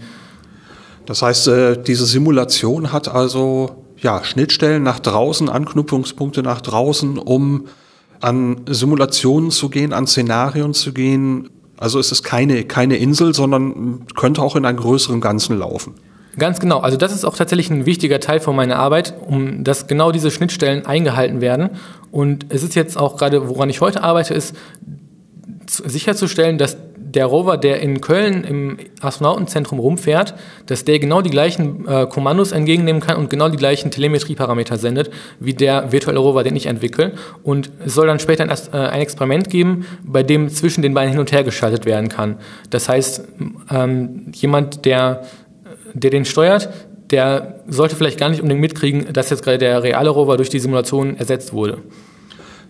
Das 1.08 1.22
heißt, 1.24 1.48
äh, 1.48 1.82
diese 1.82 2.06
Simulation 2.06 2.92
hat 2.92 3.08
also 3.08 3.87
ja, 4.00 4.24
Schnittstellen 4.24 4.84
nach 4.84 5.00
draußen, 5.00 5.50
Anknüpfungspunkte 5.50 6.44
nach 6.44 6.62
draußen, 6.62 7.18
um 7.18 7.68
an 8.20 8.62
Simulationen 8.68 9.52
zu 9.52 9.70
gehen, 9.70 9.94
an 9.94 10.08
Szenarien 10.08 10.74
zu 10.74 10.94
gehen. 10.94 11.50
Also 11.78 12.00
es 12.00 12.12
ist 12.12 12.24
keine, 12.24 12.64
keine 12.64 12.98
Insel, 12.98 13.34
sondern 13.34 14.06
könnte 14.16 14.42
auch 14.42 14.56
in 14.56 14.66
einem 14.66 14.78
größeren 14.78 15.22
Ganzen 15.22 15.58
laufen. 15.58 15.96
Ganz 16.38 16.60
genau. 16.60 16.80
Also 16.80 16.98
das 16.98 17.14
ist 17.14 17.26
auch 17.26 17.36
tatsächlich 17.36 17.70
ein 17.72 17.86
wichtiger 17.86 18.20
Teil 18.20 18.40
von 18.40 18.56
meiner 18.56 18.78
Arbeit, 18.78 19.16
um 19.26 19.64
dass 19.64 19.88
genau 19.88 20.12
diese 20.12 20.30
Schnittstellen 20.30 20.86
eingehalten 20.86 21.42
werden. 21.42 21.72
Und 22.12 22.48
es 22.50 22.64
ist 22.64 22.76
jetzt 22.76 22.98
auch 22.98 23.18
gerade, 23.18 23.50
woran 23.50 23.70
ich 23.70 23.82
heute 23.82 24.04
arbeite, 24.04 24.34
ist 24.34 24.56
sicherzustellen, 25.68 26.58
dass 26.58 26.78
der 27.14 27.26
Rover, 27.26 27.58
der 27.58 27.80
in 27.80 28.02
Köln 28.02 28.44
im 28.44 28.78
Astronautenzentrum 29.02 29.80
rumfährt, 29.80 30.34
dass 30.66 30.84
der 30.84 31.00
genau 31.00 31.22
die 31.22 31.30
gleichen 31.30 31.88
äh, 31.88 32.06
Kommandos 32.08 32.52
entgegennehmen 32.52 33.02
kann 33.02 33.18
und 33.18 33.30
genau 33.30 33.50
die 33.50 33.58
gleichen 33.58 33.92
Telemetrieparameter 33.92 34.78
sendet, 34.78 35.10
wie 35.40 35.54
der 35.54 35.92
virtuelle 35.92 36.20
Rover, 36.20 36.44
den 36.44 36.56
ich 36.56 36.66
entwickle. 36.66 37.14
Und 37.44 37.72
es 37.86 37.94
soll 37.94 38.08
dann 38.08 38.20
später 38.20 38.44
ein, 38.44 38.50
äh, 38.50 38.78
ein 38.78 39.02
Experiment 39.02 39.50
geben, 39.50 39.86
bei 40.04 40.24
dem 40.24 40.50
zwischen 40.50 40.82
den 40.82 40.94
beiden 40.94 41.12
hin 41.12 41.20
und 41.20 41.32
her 41.32 41.44
geschaltet 41.44 41.86
werden 41.86 42.10
kann. 42.10 42.38
Das 42.70 42.90
heißt, 42.90 43.28
ähm, 43.72 44.32
jemand, 44.34 44.86
der, 44.86 45.24
der 45.94 46.12
den 46.12 46.26
steuert, 46.26 46.70
der 47.10 47.62
sollte 47.68 47.96
vielleicht 47.96 48.20
gar 48.20 48.30
nicht 48.30 48.42
unbedingt 48.42 48.62
mitkriegen, 48.62 49.14
dass 49.14 49.30
jetzt 49.30 49.44
gerade 49.44 49.58
der 49.58 49.82
reale 49.82 50.10
Rover 50.10 50.36
durch 50.36 50.50
die 50.50 50.60
Simulation 50.60 51.16
ersetzt 51.18 51.54
wurde. 51.54 51.80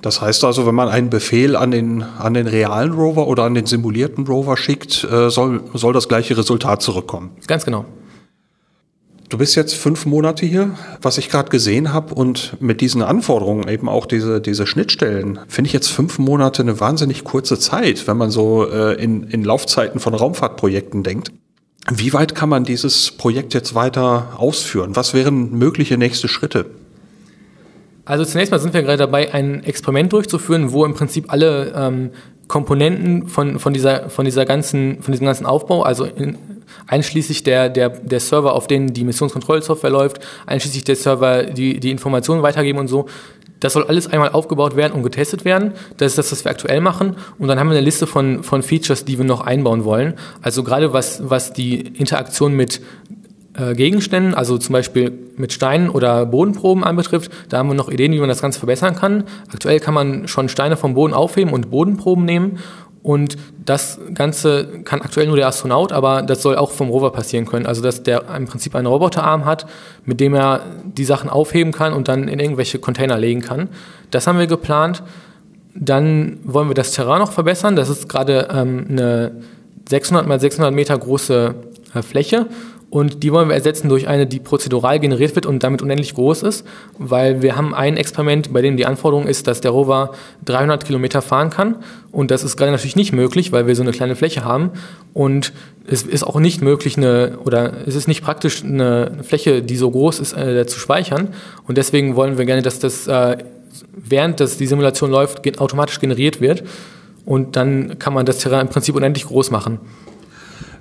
Das 0.08 0.22
heißt 0.22 0.46
also, 0.46 0.66
wenn 0.66 0.74
man 0.74 0.88
einen 0.88 1.10
Befehl 1.10 1.58
an 1.58 1.70
den, 1.70 2.02
an 2.02 2.34
den 2.34 2.48
realen 2.48 2.94
Rover 2.94 3.28
oder 3.28 3.44
an 3.44 3.56
den 3.56 3.66
simulierten 3.66 4.26
Rover 4.26 4.56
schickt, 4.56 5.04
äh, 5.04 5.30
soll, 5.30 5.64
soll 5.74 5.92
das 5.92 6.08
gleiche 6.08 6.38
Resultat 6.38 6.82
zurückkommen. 6.82 7.32
Ganz 7.46 7.66
genau. 7.66 7.84
Du 9.28 9.38
bist 9.38 9.58
jetzt 9.58 9.76
fünf 9.76 10.06
Monate 10.06 10.46
hier, 10.46 10.78
was 11.02 11.18
ich 11.18 11.30
gerade 11.30 11.50
gesehen 11.50 11.92
habe, 11.92 12.16
und 12.16 12.56
mit 12.62 12.80
diesen 12.80 13.02
Anforderungen, 13.02 13.68
eben 13.68 13.90
auch 13.90 14.06
diese, 14.06 14.40
diese 14.40 14.66
Schnittstellen, 14.66 15.40
finde 15.50 15.68
ich 15.68 15.74
jetzt 15.74 15.90
fünf 15.90 16.20
Monate 16.20 16.62
eine 16.62 16.80
wahnsinnig 16.80 17.26
kurze 17.26 17.60
Zeit, 17.60 18.08
wenn 18.08 18.16
man 18.16 18.32
so 18.32 18.66
äh, 18.66 18.94
in, 18.94 19.24
in 19.24 19.44
Laufzeiten 19.44 20.00
von 20.00 20.14
Raumfahrtprojekten 20.14 21.04
denkt. 21.04 21.34
Wie 21.92 22.14
weit 22.14 22.34
kann 22.34 22.48
man 22.48 22.64
dieses 22.64 23.12
Projekt 23.12 23.54
jetzt 23.54 23.76
weiter 23.76 24.36
ausführen? 24.38 24.96
Was 24.96 25.14
wären 25.14 25.52
mögliche 25.58 25.98
nächste 25.98 26.30
Schritte? 26.30 26.68
Also 28.08 28.24
zunächst 28.24 28.52
mal 28.52 28.60
sind 28.60 28.74
wir 28.74 28.84
gerade 28.84 28.98
dabei, 28.98 29.34
ein 29.34 29.66
Experiment 29.66 30.14
durchzuführen, 30.14 30.72
wo 30.72 30.86
im 30.86 30.94
Prinzip 30.94 31.26
alle 31.32 31.74
ähm, 31.76 32.12
Komponenten 32.48 33.28
von, 33.28 33.60
von, 33.60 33.74
dieser, 33.74 34.10
von, 34.10 34.24
dieser 34.24 34.46
ganzen, 34.46 35.02
von 35.02 35.12
diesem 35.12 35.26
ganzen 35.26 35.46
Aufbau, 35.46 35.84
also 35.84 36.06
in, 36.06 36.38
einschließlich 36.88 37.44
der, 37.44 37.68
der, 37.68 37.90
der 37.90 38.22
Server, 38.22 38.54
auf 38.54 38.68
denen 38.68 38.94
die 38.94 39.04
Missionskontrollsoftware 39.04 39.90
läuft, 39.90 40.26
einschließlich 40.46 40.86
der 40.86 40.96
Server, 40.96 41.44
die 41.44 41.82
die 41.82 41.92
Informationen 41.92 42.44
weitergeben 42.44 42.80
und 42.80 42.88
so, 42.88 43.08
das 43.60 43.74
soll 43.74 43.86
alles 43.86 44.08
einmal 44.08 44.30
aufgebaut 44.30 44.76
werden 44.76 44.94
und 44.94 45.04
getestet 45.04 45.44
werden. 45.44 45.74
Das 45.98 46.12
ist 46.12 46.18
das, 46.18 46.32
was 46.32 46.46
wir 46.46 46.52
aktuell 46.52 46.80
machen. 46.80 47.16
Und 47.40 47.48
dann 47.48 47.60
haben 47.60 47.68
wir 47.68 47.76
eine 47.76 47.84
Liste 47.84 48.06
von, 48.06 48.44
von 48.44 48.62
Features, 48.62 49.04
die 49.04 49.18
wir 49.18 49.26
noch 49.26 49.42
einbauen 49.42 49.84
wollen. 49.84 50.14
Also 50.42 50.64
gerade 50.64 50.94
was, 50.94 51.28
was 51.28 51.54
die 51.54 51.82
Interaktion 51.82 52.54
mit 52.54 52.82
äh, 53.58 53.74
Gegenständen, 53.74 54.34
also 54.34 54.58
zum 54.58 54.74
Beispiel 54.74 55.12
mit 55.36 55.52
Steinen 55.52 55.90
oder 55.90 56.26
Bodenproben 56.26 56.84
anbetrifft, 56.84 57.32
da 57.50 57.58
haben 57.58 57.70
wir 57.70 57.74
noch 57.74 57.90
Ideen, 57.90 58.12
wie 58.12 58.20
man 58.20 58.30
das 58.30 58.42
Ganze 58.42 58.60
verbessern 58.60 58.96
kann. 58.96 59.24
Aktuell 59.52 59.80
kann 59.80 59.94
man 59.94 60.28
schon 60.28 60.48
Steine 60.48 60.78
vom 60.78 60.94
Boden 60.94 61.14
aufheben 61.14 61.52
und 61.52 61.70
Bodenproben 61.72 62.24
nehmen. 62.24 62.60
Und 63.04 63.38
das 63.64 64.00
Ganze 64.14 64.82
kann 64.84 65.02
aktuell 65.02 65.28
nur 65.28 65.38
der 65.38 65.48
Astronaut, 65.48 65.94
aber 65.94 66.24
das 66.24 66.42
soll 66.42 66.58
auch 66.58 66.72
vom 66.72 66.90
Rover 66.90 67.12
passieren 67.12 67.46
können. 67.46 67.66
Also 67.66 67.82
dass 67.82 68.04
der 68.04 68.24
im 68.36 68.46
Prinzip 68.46 68.76
einen 68.76 68.86
Roboterarm 68.86 69.46
hat, 69.46 69.66
mit 70.06 70.20
dem 70.20 70.34
er 70.34 70.62
die 70.84 71.06
Sachen 71.06 71.30
aufheben 71.30 71.72
kann 71.72 71.94
und 71.94 72.10
dann 72.10 72.28
in 72.28 72.40
irgendwelche 72.40 72.80
Container 72.80 73.18
legen 73.18 73.42
kann. 73.42 73.70
Das 74.12 74.28
haben 74.28 74.40
wir 74.40 74.48
geplant. 74.48 75.04
Dann 75.74 76.40
wollen 76.44 76.68
wir 76.68 76.76
das 76.76 76.92
Terrain 76.92 77.20
noch 77.20 77.32
verbessern. 77.32 77.76
Das 77.76 77.88
ist 77.88 78.10
gerade 78.10 78.50
ähm, 78.52 78.86
eine 78.90 79.32
600 79.90 80.28
mal 80.28 80.40
600 80.40 80.74
Meter 80.74 80.98
große 80.98 81.56
äh, 81.94 82.02
Fläche 82.02 82.48
und 82.90 83.22
die 83.24 83.34
wollen 83.34 83.50
wir 83.50 83.56
ersetzen 83.56 83.90
durch 83.90 84.08
eine, 84.08 84.28
die 84.28 84.40
prozedural 84.40 85.00
generiert 85.00 85.36
wird 85.36 85.46
und 85.46 85.64
damit 85.64 85.82
unendlich 85.82 86.14
groß 86.14 86.44
ist, 86.44 86.66
weil 86.98 87.42
wir 87.42 87.58
haben 87.58 87.76
ein 87.76 87.98
Experiment, 87.98 88.54
bei 88.54 88.62
dem 88.62 88.78
die 88.78 88.86
Anforderung 88.86 89.28
ist, 89.28 89.48
dass 89.48 89.60
der 89.60 89.72
Rover 89.72 90.14
300 90.46 90.86
Kilometer 90.86 91.22
fahren 91.22 91.50
kann. 91.50 91.76
Und 92.14 92.32
das 92.32 92.44
ist 92.44 92.56
gerade 92.56 92.72
natürlich 92.72 92.96
nicht 92.96 93.12
möglich, 93.12 93.52
weil 93.52 93.68
wir 93.68 93.76
so 93.76 93.82
eine 93.82 93.92
kleine 93.92 94.16
Fläche 94.16 94.46
haben. 94.46 94.72
Und 95.14 95.52
es 95.86 96.04
ist 96.04 96.24
auch 96.24 96.40
nicht 96.40 96.62
möglich, 96.62 96.96
eine, 96.96 97.38
oder 97.44 97.74
es 97.86 97.96
ist 97.96 98.08
nicht 98.08 98.24
praktisch, 98.24 98.64
eine 98.64 99.18
Fläche, 99.22 99.62
die 99.62 99.76
so 99.76 99.92
groß 99.92 100.22
ist, 100.22 100.34
äh, 100.34 100.66
zu 100.66 100.80
speichern. 100.80 101.30
Und 101.68 101.78
deswegen 101.78 102.16
wollen 102.16 102.38
wir 102.38 102.46
gerne, 102.46 102.62
dass 102.62 102.80
das 102.80 103.06
äh, 103.08 103.38
während 103.94 104.40
das 104.40 104.58
die 104.58 104.68
Simulation 104.68 105.12
läuft, 105.12 105.60
automatisch 105.60 106.00
generiert 106.00 106.40
wird. 106.40 106.64
Und 107.26 107.58
dann 107.58 108.00
kann 108.00 108.14
man 108.14 108.26
das 108.26 108.38
Terrain 108.38 108.62
im 108.62 108.70
Prinzip 108.70 108.96
unendlich 108.96 109.26
groß 109.26 109.52
machen. 109.52 109.80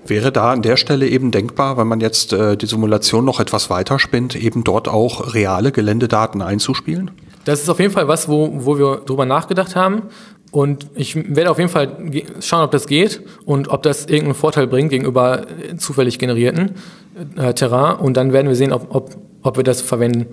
Wäre 0.08 0.32
da 0.32 0.52
an 0.52 0.62
der 0.62 0.76
Stelle 0.76 1.08
eben 1.08 1.30
denkbar, 1.30 1.76
wenn 1.76 1.86
man 1.86 2.00
jetzt 2.00 2.32
äh, 2.32 2.56
die 2.56 2.66
Simulation 2.66 3.24
noch 3.24 3.40
etwas 3.40 3.70
weiter 3.70 3.98
spinnt, 3.98 4.36
eben 4.36 4.64
dort 4.64 4.88
auch 4.88 5.34
reale 5.34 5.72
Geländedaten 5.72 6.42
einzuspielen? 6.42 7.10
Das 7.44 7.62
ist 7.62 7.68
auf 7.68 7.78
jeden 7.78 7.92
Fall 7.92 8.08
was, 8.08 8.28
wo, 8.28 8.50
wo 8.52 8.78
wir 8.78 9.02
drüber 9.06 9.26
nachgedacht 9.26 9.76
haben. 9.76 10.02
Und 10.50 10.86
ich 10.94 11.16
werde 11.16 11.50
auf 11.50 11.58
jeden 11.58 11.70
Fall 11.70 11.96
schauen, 12.40 12.64
ob 12.64 12.70
das 12.70 12.86
geht 12.86 13.20
und 13.44 13.68
ob 13.68 13.82
das 13.82 14.06
irgendeinen 14.06 14.34
Vorteil 14.34 14.66
bringt 14.66 14.90
gegenüber 14.90 15.46
zufällig 15.76 16.18
generierten 16.18 16.76
äh, 17.36 17.52
Terrain. 17.52 17.96
Und 17.96 18.16
dann 18.16 18.32
werden 18.32 18.48
wir 18.48 18.56
sehen, 18.56 18.72
ob, 18.72 18.94
ob, 18.94 19.16
ob 19.42 19.56
wir 19.56 19.64
das 19.64 19.80
verwenden. 19.80 20.26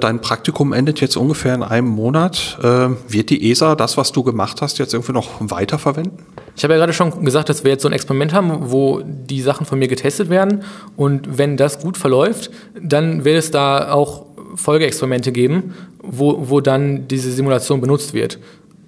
Dein 0.00 0.20
Praktikum 0.20 0.72
endet 0.72 1.00
jetzt 1.00 1.16
ungefähr 1.16 1.54
in 1.54 1.62
einem 1.62 1.88
Monat. 1.88 2.58
Äh, 2.62 2.90
wird 3.08 3.30
die 3.30 3.50
ESA 3.50 3.74
das, 3.74 3.96
was 3.96 4.12
du 4.12 4.22
gemacht 4.22 4.62
hast, 4.62 4.78
jetzt 4.78 4.94
irgendwie 4.94 5.12
noch 5.12 5.28
weiterverwenden? 5.40 6.18
Ich 6.56 6.64
habe 6.64 6.74
ja 6.74 6.78
gerade 6.78 6.92
schon 6.92 7.24
gesagt, 7.24 7.48
dass 7.48 7.64
wir 7.64 7.70
jetzt 7.70 7.82
so 7.82 7.88
ein 7.88 7.92
Experiment 7.92 8.32
haben, 8.32 8.70
wo 8.70 9.02
die 9.04 9.40
Sachen 9.40 9.66
von 9.66 9.78
mir 9.78 9.88
getestet 9.88 10.30
werden. 10.30 10.64
Und 10.96 11.38
wenn 11.38 11.56
das 11.56 11.80
gut 11.80 11.96
verläuft, 11.96 12.50
dann 12.80 13.24
wird 13.24 13.36
es 13.36 13.50
da 13.50 13.92
auch 13.92 14.26
Folgeexperimente 14.54 15.32
geben, 15.32 15.74
wo, 16.02 16.48
wo 16.48 16.60
dann 16.60 17.06
diese 17.08 17.30
Simulation 17.30 17.80
benutzt 17.80 18.14
wird. 18.14 18.38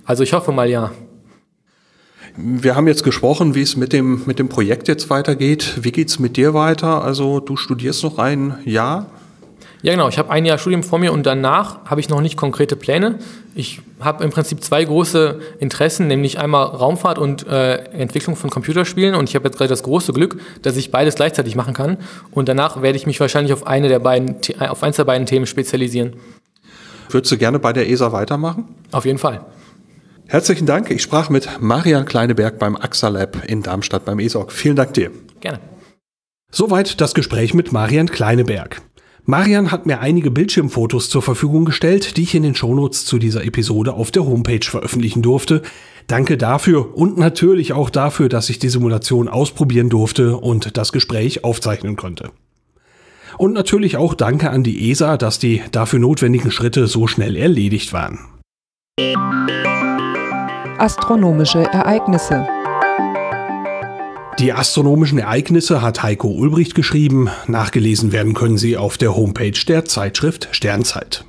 Also 0.04 0.22
ich 0.22 0.32
hoffe 0.32 0.52
mal 0.52 0.68
ja. 0.68 0.90
Wir 2.36 2.76
haben 2.76 2.86
jetzt 2.86 3.04
gesprochen, 3.04 3.54
wie 3.54 3.62
es 3.62 3.76
mit 3.76 3.92
dem, 3.92 4.22
mit 4.26 4.38
dem 4.38 4.48
Projekt 4.48 4.88
jetzt 4.88 5.10
weitergeht. 5.10 5.78
Wie 5.82 5.92
geht 5.92 6.08
es 6.08 6.18
mit 6.18 6.36
dir 6.36 6.54
weiter? 6.54 7.04
Also 7.04 7.40
du 7.40 7.56
studierst 7.56 8.02
noch 8.02 8.18
ein 8.18 8.58
Jahr? 8.64 9.06
Ja, 9.82 9.92
genau. 9.92 10.08
Ich 10.08 10.18
habe 10.18 10.30
ein 10.30 10.44
Jahr 10.44 10.58
Studium 10.58 10.82
vor 10.82 10.98
mir 10.98 11.12
und 11.12 11.24
danach 11.24 11.84
habe 11.86 12.00
ich 12.00 12.08
noch 12.10 12.20
nicht 12.20 12.36
konkrete 12.36 12.76
Pläne. 12.76 13.18
Ich 13.54 13.80
habe 13.98 14.22
im 14.24 14.30
Prinzip 14.30 14.62
zwei 14.62 14.84
große 14.84 15.40
Interessen, 15.58 16.06
nämlich 16.06 16.38
einmal 16.38 16.66
Raumfahrt 16.66 17.18
und 17.18 17.46
äh, 17.46 17.76
Entwicklung 17.92 18.36
von 18.36 18.50
Computerspielen. 18.50 19.14
Und 19.14 19.28
ich 19.28 19.34
habe 19.34 19.46
jetzt 19.46 19.56
gerade 19.56 19.68
das 19.68 19.82
große 19.82 20.12
Glück, 20.12 20.38
dass 20.62 20.76
ich 20.76 20.90
beides 20.90 21.14
gleichzeitig 21.14 21.56
machen 21.56 21.72
kann. 21.72 21.96
Und 22.30 22.48
danach 22.48 22.82
werde 22.82 22.96
ich 22.96 23.06
mich 23.06 23.18
wahrscheinlich 23.20 23.54
auf 23.54 23.66
eine 23.66 23.88
der 23.88 24.00
beiden, 24.00 24.36
auf 24.58 24.82
eins 24.82 24.96
der 24.96 25.04
beiden 25.04 25.26
Themen 25.26 25.46
spezialisieren. 25.46 26.14
Würdest 27.08 27.32
du 27.32 27.38
gerne 27.38 27.58
bei 27.58 27.72
der 27.72 27.88
ESA 27.88 28.12
weitermachen? 28.12 28.68
Auf 28.92 29.04
jeden 29.06 29.18
Fall. 29.18 29.44
Herzlichen 30.26 30.66
Dank. 30.66 30.90
Ich 30.90 31.02
sprach 31.02 31.28
mit 31.28 31.48
Marian 31.60 32.04
Kleineberg 32.04 32.58
beim 32.58 32.76
AXA 32.76 33.08
Lab 33.08 33.44
in 33.46 33.62
Darmstadt 33.62 34.04
beim 34.04 34.20
ESOC. 34.20 34.52
Vielen 34.52 34.76
Dank 34.76 34.94
dir. 34.94 35.10
Gerne. 35.40 35.58
Soweit 36.52 37.00
das 37.00 37.14
Gespräch 37.14 37.54
mit 37.54 37.72
Marian 37.72 38.08
Kleineberg. 38.08 38.82
Marian 39.24 39.70
hat 39.70 39.86
mir 39.86 40.00
einige 40.00 40.30
Bildschirmfotos 40.30 41.10
zur 41.10 41.22
Verfügung 41.22 41.64
gestellt, 41.64 42.16
die 42.16 42.22
ich 42.22 42.34
in 42.34 42.42
den 42.42 42.54
Shownotes 42.54 43.04
zu 43.04 43.18
dieser 43.18 43.44
Episode 43.44 43.92
auf 43.92 44.10
der 44.10 44.24
Homepage 44.24 44.64
veröffentlichen 44.64 45.22
durfte. 45.22 45.62
Danke 46.06 46.36
dafür 46.36 46.96
und 46.96 47.18
natürlich 47.18 47.72
auch 47.72 47.90
dafür, 47.90 48.28
dass 48.28 48.50
ich 48.50 48.58
die 48.58 48.68
Simulation 48.68 49.28
ausprobieren 49.28 49.90
durfte 49.90 50.36
und 50.36 50.76
das 50.76 50.92
Gespräch 50.92 51.44
aufzeichnen 51.44 51.96
konnte. 51.96 52.30
Und 53.38 53.52
natürlich 53.52 53.96
auch 53.96 54.14
danke 54.14 54.50
an 54.50 54.64
die 54.64 54.90
ESA, 54.90 55.16
dass 55.16 55.38
die 55.38 55.62
dafür 55.70 55.98
notwendigen 55.98 56.50
Schritte 56.50 56.86
so 56.86 57.06
schnell 57.06 57.36
erledigt 57.36 57.92
waren. 57.92 58.18
Astronomische 60.78 61.62
Ereignisse 61.62 62.46
die 64.40 64.54
astronomischen 64.54 65.18
Ereignisse 65.18 65.82
hat 65.82 66.02
Heiko 66.02 66.28
Ulbricht 66.28 66.74
geschrieben. 66.74 67.28
Nachgelesen 67.46 68.10
werden 68.10 68.32
können 68.32 68.56
sie 68.56 68.78
auf 68.78 68.96
der 68.96 69.14
Homepage 69.14 69.52
der 69.68 69.84
Zeitschrift 69.84 70.48
Sternzeit. 70.52 71.26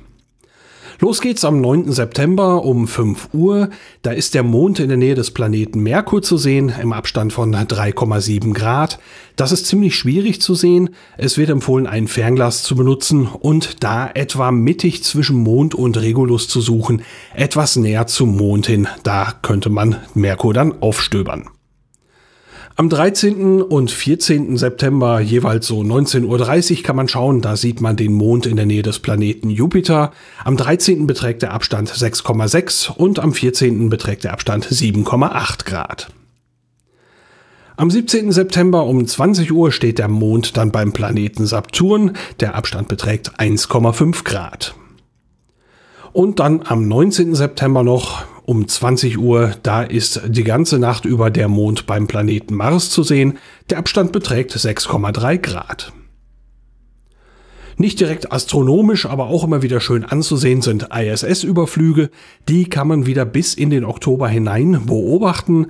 Los 0.98 1.20
geht's 1.20 1.44
am 1.44 1.60
9. 1.60 1.92
September 1.92 2.64
um 2.64 2.88
5 2.88 3.30
Uhr. 3.34 3.68
Da 4.00 4.12
ist 4.12 4.34
der 4.34 4.42
Mond 4.42 4.80
in 4.80 4.88
der 4.88 4.96
Nähe 4.96 5.14
des 5.14 5.32
Planeten 5.32 5.80
Merkur 5.80 6.22
zu 6.22 6.38
sehen, 6.38 6.72
im 6.80 6.94
Abstand 6.94 7.34
von 7.34 7.54
3,7 7.54 8.54
Grad. 8.54 8.98
Das 9.36 9.52
ist 9.52 9.66
ziemlich 9.66 9.94
schwierig 9.94 10.40
zu 10.40 10.54
sehen. 10.54 10.90
Es 11.18 11.36
wird 11.36 11.50
empfohlen, 11.50 11.86
ein 11.86 12.08
Fernglas 12.08 12.62
zu 12.62 12.76
benutzen 12.76 13.26
und 13.26 13.82
da 13.84 14.08
etwa 14.14 14.52
mittig 14.52 15.04
zwischen 15.04 15.36
Mond 15.36 15.74
und 15.74 16.00
Regulus 16.00 16.48
zu 16.48 16.62
suchen, 16.62 17.02
etwas 17.34 17.76
näher 17.76 18.06
zum 18.06 18.36
Mond 18.36 18.66
hin. 18.68 18.88
Da 19.02 19.34
könnte 19.42 19.68
man 19.68 19.96
Merkur 20.14 20.54
dann 20.54 20.80
aufstöbern. 20.80 21.50
Am 22.82 22.88
13. 22.88 23.62
und 23.62 23.92
14. 23.92 24.56
September 24.56 25.20
jeweils 25.20 25.68
so 25.68 25.82
19.30 25.82 26.78
Uhr 26.78 26.82
kann 26.82 26.96
man 26.96 27.06
schauen, 27.06 27.40
da 27.40 27.54
sieht 27.54 27.80
man 27.80 27.94
den 27.94 28.12
Mond 28.12 28.44
in 28.44 28.56
der 28.56 28.66
Nähe 28.66 28.82
des 28.82 28.98
Planeten 28.98 29.50
Jupiter. 29.50 30.10
Am 30.44 30.56
13. 30.56 31.06
beträgt 31.06 31.42
der 31.42 31.52
Abstand 31.52 31.92
6,6 31.92 32.90
und 32.90 33.20
am 33.20 33.34
14. 33.34 33.88
beträgt 33.88 34.24
der 34.24 34.32
Abstand 34.32 34.66
7,8 34.66 35.64
Grad. 35.64 36.08
Am 37.76 37.88
17. 37.88 38.32
September 38.32 38.84
um 38.84 39.06
20 39.06 39.52
Uhr 39.52 39.70
steht 39.70 40.00
der 40.00 40.08
Mond 40.08 40.56
dann 40.56 40.72
beim 40.72 40.92
Planeten 40.92 41.46
Saturn. 41.46 42.16
Der 42.40 42.56
Abstand 42.56 42.88
beträgt 42.88 43.38
1,5 43.38 44.24
Grad. 44.24 44.74
Und 46.12 46.40
dann 46.40 46.62
am 46.64 46.88
19. 46.88 47.36
September 47.36 47.84
noch 47.84 48.24
um 48.44 48.66
20 48.66 49.18
Uhr, 49.18 49.54
da 49.62 49.82
ist 49.82 50.22
die 50.26 50.44
ganze 50.44 50.78
Nacht 50.78 51.04
über 51.04 51.30
der 51.30 51.48
Mond 51.48 51.86
beim 51.86 52.06
Planeten 52.06 52.54
Mars 52.54 52.90
zu 52.90 53.02
sehen. 53.02 53.38
Der 53.70 53.78
Abstand 53.78 54.12
beträgt 54.12 54.52
6,3 54.52 55.38
Grad. 55.38 55.92
Nicht 57.76 58.00
direkt 58.00 58.32
astronomisch, 58.32 59.06
aber 59.06 59.26
auch 59.26 59.44
immer 59.44 59.62
wieder 59.62 59.80
schön 59.80 60.04
anzusehen 60.04 60.62
sind 60.62 60.88
ISS-Überflüge. 60.94 62.10
Die 62.48 62.68
kann 62.68 62.88
man 62.88 63.06
wieder 63.06 63.24
bis 63.24 63.54
in 63.54 63.70
den 63.70 63.84
Oktober 63.84 64.28
hinein 64.28 64.86
beobachten. 64.86 65.68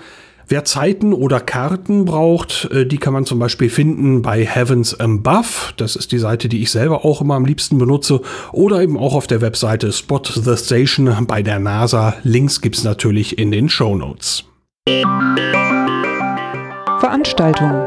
Wer 0.49 0.65
Zeiten 0.65 1.13
oder 1.13 1.41
Karten 1.41 2.05
braucht, 2.05 2.69
äh, 2.73 2.87
die 2.87 2.99
kann 2.99 3.13
man 3.13 3.27
zum 3.27 3.39
Beispiel 3.39 3.71
finden 3.71 4.23
bei 4.23 4.45
Heavens 4.45 4.99
Above. 4.99 5.73
Das 5.77 5.97
ist 5.97 6.13
die 6.13 6.19
Seite, 6.19 6.49
die 6.49 6.63
ich 6.63 6.71
selber 6.71 7.05
auch 7.05 7.21
immer 7.21 7.35
am 7.35 7.45
liebsten 7.45 7.79
benutze. 7.79 8.21
Oder 8.53 8.83
eben 8.83 8.99
auch 8.99 9.15
auf 9.15 9.27
der 9.27 9.41
Webseite 9.41 9.93
Spot 9.93 10.23
the 10.25 10.57
Station 10.57 11.27
bei 11.27 11.43
der 11.43 11.59
NASA. 11.59 12.15
Links 12.23 12.61
gibt's 12.61 12.85
natürlich 12.85 13.39
in 13.39 13.51
den 13.51 13.69
Show 13.69 13.97
Notes. 13.97 14.45
Veranstaltungen 17.01 17.87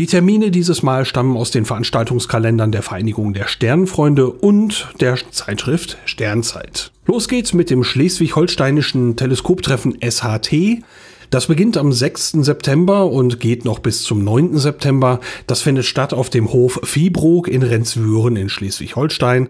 die 0.00 0.06
Termine 0.06 0.50
dieses 0.50 0.82
Mal 0.82 1.04
stammen 1.04 1.36
aus 1.36 1.50
den 1.50 1.66
Veranstaltungskalendern 1.66 2.72
der 2.72 2.82
Vereinigung 2.82 3.34
der 3.34 3.48
Sternfreunde 3.48 4.30
und 4.30 4.88
der 4.98 5.18
Zeitschrift 5.30 5.98
Sternzeit. 6.06 6.90
Los 7.10 7.26
geht's 7.26 7.54
mit 7.54 7.70
dem 7.70 7.82
schleswig-holsteinischen 7.82 9.16
Teleskoptreffen 9.16 9.98
SHT. 10.00 10.84
Das 11.30 11.48
beginnt 11.48 11.76
am 11.76 11.92
6. 11.92 12.36
September 12.42 13.06
und 13.06 13.40
geht 13.40 13.64
noch 13.64 13.80
bis 13.80 14.04
zum 14.04 14.22
9. 14.22 14.56
September. 14.58 15.18
Das 15.48 15.60
findet 15.60 15.86
statt 15.86 16.14
auf 16.14 16.30
dem 16.30 16.52
Hof 16.52 16.78
Viehbrook 16.84 17.48
in 17.48 17.64
Renzwüren 17.64 18.36
in 18.36 18.48
Schleswig-Holstein. 18.48 19.48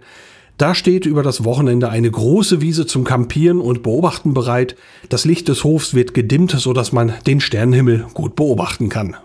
Da 0.56 0.74
steht 0.74 1.04
über 1.04 1.22
das 1.22 1.44
Wochenende 1.44 1.90
eine 1.90 2.10
große 2.10 2.62
Wiese 2.62 2.86
zum 2.86 3.04
Campieren 3.04 3.60
und 3.60 3.82
Beobachten 3.82 4.32
bereit. 4.32 4.74
Das 5.10 5.26
Licht 5.26 5.46
des 5.48 5.62
Hofs 5.62 5.92
wird 5.92 6.14
gedimmt, 6.14 6.52
sodass 6.52 6.92
man 6.92 7.12
den 7.26 7.42
Sternenhimmel 7.42 8.06
gut 8.14 8.36
beobachten 8.36 8.88
kann. 8.88 9.18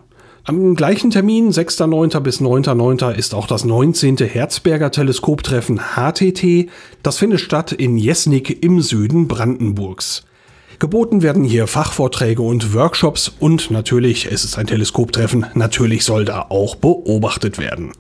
Am 0.48 0.76
gleichen 0.76 1.10
Termin, 1.10 1.50
6.9. 1.50 2.20
bis 2.20 2.40
9.9., 2.40 3.14
ist 3.16 3.34
auch 3.34 3.48
das 3.48 3.66
19. 3.66 4.18
Herzberger 4.18 4.92
Teleskoptreffen 4.92 5.82
HTT. 5.96 6.70
Das 7.02 7.18
findet 7.18 7.40
statt 7.40 7.72
in 7.72 7.98
Jesnik 7.98 8.64
im 8.64 8.80
Süden 8.80 9.28
Brandenburgs. 9.28 10.24
Geboten 10.78 11.24
werden 11.24 11.44
hier 11.44 11.66
Fachvorträge 11.66 12.44
und 12.44 12.76
Workshops 12.76 13.32
und 13.40 13.72
natürlich, 13.72 14.32
es 14.32 14.44
ist 14.44 14.60
ein 14.60 14.68
Teleskoptreffen, 14.68 15.48
natürlich 15.56 16.04
soll 16.06 16.26
da 16.26 16.46
auch 16.50 16.76
beobachtet 16.76 17.58
werden. 17.58 17.94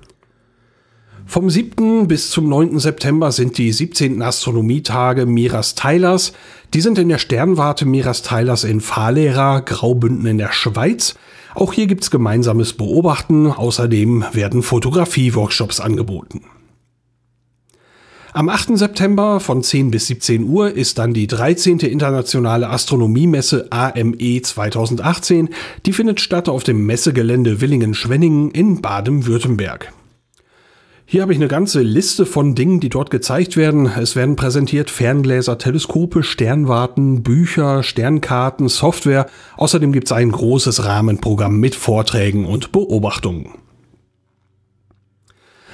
Vom 1.25 1.49
7. 1.49 2.07
bis 2.07 2.29
zum 2.29 2.47
9. 2.47 2.77
September 2.77 3.31
sind 3.31 3.57
die 3.57 3.71
17. 3.71 4.21
Astronomietage 4.21 5.25
Miras 5.25 5.73
Teilers. 5.73 6.33
Die 6.75 6.81
sind 6.81 6.99
in 6.99 7.09
der 7.09 7.17
Sternwarte 7.17 7.87
Miras 7.87 8.21
Teilers 8.21 8.63
in 8.65 8.81
Fahrlehrer, 8.81 9.61
Graubünden 9.61 10.27
in 10.27 10.37
der 10.37 10.51
Schweiz. 10.51 11.15
Auch 11.55 11.71
hier 11.71 11.87
gibt's 11.87 12.11
gemeinsames 12.11 12.73
Beobachten. 12.73 13.47
Außerdem 13.47 14.25
werden 14.33 14.61
Fotografie-Workshops 14.61 15.79
angeboten. 15.79 16.41
Am 18.33 18.49
8. 18.49 18.77
September 18.77 19.39
von 19.39 19.63
10 19.63 19.91
bis 19.91 20.07
17 20.07 20.43
Uhr 20.43 20.69
ist 20.69 20.97
dann 20.97 21.13
die 21.13 21.25
13. 21.25 21.79
Internationale 21.79 22.69
Astronomiemesse 22.69 23.67
AME 23.71 24.41
2018. 24.41 25.47
Die 25.85 25.93
findet 25.93 26.19
statt 26.19 26.49
auf 26.49 26.63
dem 26.63 26.85
Messegelände 26.85 27.61
Willingen-Schwenningen 27.61 28.51
in 28.51 28.81
Baden-Württemberg. 28.81 29.93
Hier 31.07 31.21
habe 31.21 31.33
ich 31.33 31.37
eine 31.37 31.47
ganze 31.47 31.81
Liste 31.81 32.25
von 32.25 32.55
Dingen, 32.55 32.79
die 32.79 32.89
dort 32.89 33.11
gezeigt 33.11 33.57
werden. 33.57 33.85
Es 33.85 34.15
werden 34.15 34.35
präsentiert 34.35 34.89
Ferngläser, 34.89 35.59
Teleskope, 35.59 36.23
Sternwarten, 36.23 37.21
Bücher, 37.21 37.83
Sternkarten, 37.83 38.69
Software. 38.69 39.27
Außerdem 39.55 39.91
gibt 39.91 40.07
es 40.07 40.11
ein 40.11 40.31
großes 40.31 40.83
Rahmenprogramm 40.83 41.59
mit 41.59 41.75
Vorträgen 41.75 42.47
und 42.47 42.71
Beobachtungen. 42.71 43.49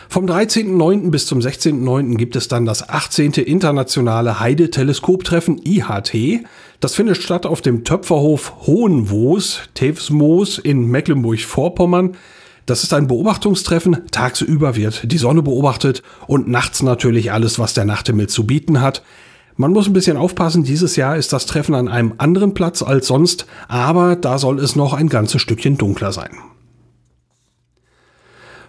Vom 0.10 0.26
13.09. 0.26 1.12
bis 1.12 1.26
zum 1.28 1.40
16.09. 1.40 2.18
gibt 2.18 2.36
es 2.36 2.50
dann 2.50 2.66
das 2.66 2.90
18. 2.90 3.32
internationale 3.36 4.42
Heide-Teleskoptreffen 4.42 5.62
IHT. 5.64 6.44
Das 6.82 6.96
findet 6.96 7.24
statt 7.24 7.46
auf 7.46 7.62
dem 7.62 7.86
Töpferhof 7.86 8.68
Hohenwoos, 8.68 9.62
Tevsmoos 9.76 10.58
in 10.58 10.88
Mecklenburg-Vorpommern. 10.88 12.18
Das 12.66 12.84
ist 12.84 12.94
ein 12.94 13.08
Beobachtungstreffen. 13.08 14.10
Tagsüber 14.12 14.76
wird 14.76 15.12
die 15.12 15.18
Sonne 15.18 15.42
beobachtet 15.42 16.04
und 16.28 16.48
nachts 16.48 16.84
natürlich 16.84 17.32
alles, 17.32 17.60
was 17.60 17.74
der 17.74 17.86
Nachthimmel 17.86 18.28
zu 18.28 18.46
bieten 18.46 18.82
hat. 18.82 19.04
Man 19.58 19.72
muss 19.72 19.88
ein 19.88 19.94
bisschen 19.94 20.18
aufpassen, 20.18 20.64
dieses 20.64 20.96
Jahr 20.96 21.18
ist 21.18 21.34
das 21.34 21.46
Treffen 21.46 21.76
an 21.76 21.88
einem 21.88 22.14
anderen 22.18 22.54
Platz 22.54 22.82
als 22.82 23.08
sonst, 23.08 23.46
aber 23.68 24.16
da 24.16 24.38
soll 24.38 24.60
es 24.60 24.76
noch 24.76 24.94
ein 24.94 25.10
ganzes 25.10 25.42
Stückchen 25.42 25.78
dunkler 25.78 26.12
sein. 26.12 26.32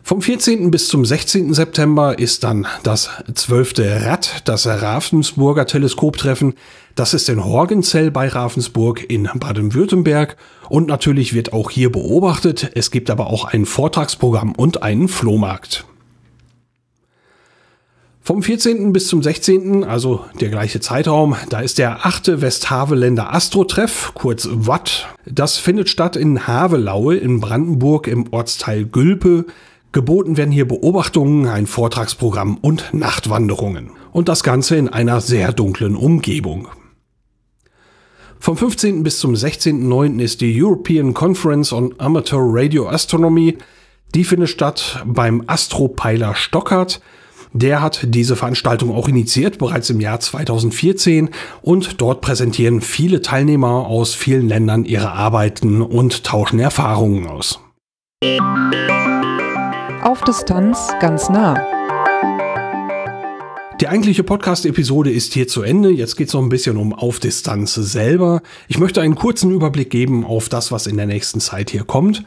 Vom 0.04 0.20
14. 0.20 0.72
bis 0.72 0.88
zum 0.88 1.04
16. 1.04 1.54
September 1.54 2.18
ist 2.18 2.42
dann 2.42 2.66
das 2.82 3.08
12. 3.32 3.75
Rad, 3.78 4.42
das 4.46 4.66
Ravensburger 4.66 5.64
Teleskoptreffen. 5.64 6.54
Das 6.94 7.14
ist 7.14 7.28
in 7.28 7.44
Horgenzell 7.44 8.11
bei 8.11 8.28
Ravensburg 8.28 9.08
in 9.11 9.28
Baden-Württemberg. 9.34 10.37
Und 10.68 10.88
natürlich 10.88 11.32
wird 11.32 11.52
auch 11.52 11.70
hier 11.70 11.90
beobachtet. 11.90 12.70
Es 12.75 12.90
gibt 12.90 13.08
aber 13.08 13.28
auch 13.28 13.44
ein 13.44 13.64
Vortragsprogramm 13.64 14.52
und 14.54 14.82
einen 14.82 15.08
Flohmarkt. 15.08 15.87
Vom 18.25 18.42
14. 18.42 18.92
bis 18.92 19.08
zum 19.08 19.20
16., 19.20 19.82
also 19.82 20.25
der 20.40 20.49
gleiche 20.49 20.78
Zeitraum, 20.78 21.34
da 21.49 21.58
ist 21.58 21.78
der 21.78 22.06
8. 22.06 22.40
Westhaveländer 22.40 23.34
Astrotreff, 23.34 24.12
kurz 24.14 24.49
Watt. 24.49 25.08
Das 25.26 25.58
findet 25.58 25.88
statt 25.88 26.14
in 26.14 26.46
Havelaue 26.46 27.16
in 27.16 27.40
Brandenburg 27.40 28.06
im 28.06 28.32
Ortsteil 28.32 28.84
Gülpe. 28.84 29.46
Geboten 29.90 30.37
werden 30.37 30.52
hier 30.52 30.68
Beobachtungen, 30.68 31.49
ein 31.49 31.66
Vortragsprogramm 31.66 32.58
und 32.58 32.94
Nachtwanderungen. 32.94 33.90
Und 34.12 34.28
das 34.28 34.44
Ganze 34.44 34.76
in 34.76 34.88
einer 34.88 35.20
sehr 35.20 35.52
dunklen 35.52 35.96
Umgebung. 35.96 36.68
Vom 38.42 38.56
15. 38.56 39.04
bis 39.04 39.20
zum 39.20 39.34
16.09. 39.34 40.18
ist 40.18 40.40
die 40.40 40.61
European 40.61 41.14
Conference 41.14 41.72
on 41.72 41.94
Amateur 41.99 42.40
Radio 42.42 42.88
Astronomy. 42.88 43.56
Die 44.16 44.25
findet 44.25 44.49
statt 44.49 45.00
beim 45.06 45.44
Astropeiler 45.46 46.34
Stockert. 46.34 47.00
Der 47.52 47.80
hat 47.80 48.00
diese 48.02 48.34
Veranstaltung 48.34 48.90
auch 48.90 49.06
initiiert, 49.06 49.58
bereits 49.58 49.90
im 49.90 50.00
Jahr 50.00 50.18
2014. 50.18 51.30
Und 51.61 52.00
dort 52.00 52.20
präsentieren 52.20 52.80
viele 52.80 53.22
Teilnehmer 53.22 53.87
aus 53.87 54.16
vielen 54.16 54.49
Ländern 54.49 54.87
ihre 54.87 55.12
Arbeiten 55.12 55.80
und 55.80 56.25
tauschen 56.25 56.58
Erfahrungen 56.58 57.28
aus. 57.28 57.61
Auf 60.02 60.20
Distanz 60.22 60.90
ganz 61.00 61.28
nah. 61.28 61.71
Die 63.82 63.88
eigentliche 63.88 64.22
Podcast-Episode 64.22 65.10
ist 65.10 65.34
hier 65.34 65.48
zu 65.48 65.62
Ende. 65.62 65.90
Jetzt 65.90 66.16
geht 66.16 66.28
es 66.28 66.34
noch 66.34 66.42
ein 66.42 66.50
bisschen 66.50 66.76
um 66.76 66.92
Auf 66.92 67.18
Distanz 67.18 67.74
selber. 67.74 68.40
Ich 68.68 68.78
möchte 68.78 69.00
einen 69.00 69.16
kurzen 69.16 69.50
Überblick 69.50 69.90
geben 69.90 70.24
auf 70.24 70.48
das, 70.48 70.70
was 70.70 70.86
in 70.86 70.96
der 70.96 71.06
nächsten 71.06 71.40
Zeit 71.40 71.70
hier 71.70 71.82
kommt. 71.82 72.22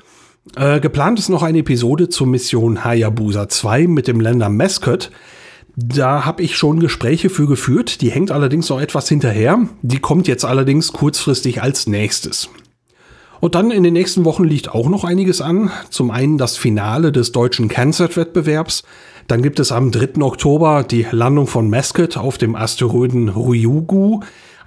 Äh, 0.58 0.82
geplant 0.82 1.18
ist 1.18 1.30
noch 1.30 1.44
eine 1.44 1.60
Episode 1.60 2.10
zur 2.10 2.28
Mission 2.28 2.84
Hayabusa 2.84 3.48
2 3.48 3.88
mit 3.88 4.10
dem 4.10 4.20
Länder 4.20 4.50
Mascot. 4.50 5.12
Da 5.78 6.26
habe 6.26 6.44
ich 6.44 6.58
schon 6.58 6.82
Gespräche 6.82 7.30
für 7.30 7.48
geführt. 7.48 8.02
Die 8.02 8.12
hängt 8.12 8.32
allerdings 8.32 8.68
noch 8.68 8.82
etwas 8.82 9.08
hinterher. 9.08 9.66
Die 9.82 10.00
kommt 10.00 10.28
jetzt 10.28 10.44
allerdings 10.44 10.92
kurzfristig 10.92 11.62
als 11.62 11.88
nächstes. 11.88 12.50
Und 13.40 13.56
dann 13.56 13.72
in 13.72 13.84
den 13.84 13.94
nächsten 13.94 14.26
Wochen 14.26 14.44
liegt 14.44 14.70
auch 14.70 14.90
noch 14.90 15.04
einiges 15.04 15.40
an. 15.40 15.72
Zum 15.90 16.12
einen 16.12 16.38
das 16.38 16.58
Finale 16.58 17.12
des 17.12 17.32
deutschen 17.32 17.68
Cancer-Wettbewerbs. 17.68 18.84
Dann 19.28 19.42
gibt 19.42 19.60
es 19.60 19.72
am 19.72 19.92
3. 19.92 20.22
Oktober 20.22 20.84
die 20.84 21.08
Landung 21.10 21.48
von 21.48 21.70
Mascot 21.70 22.16
auf 22.16 22.38
dem 22.38 22.56
Asteroiden 22.56 23.30
Ryugu. 23.30 24.20